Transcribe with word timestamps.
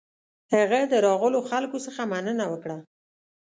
هغه 0.53 0.79
د 0.91 0.93
راغلو 1.05 1.39
خلکو 1.49 1.77
څخه 1.85 2.01
مننه 2.11 2.45
وکړه. 2.51 2.77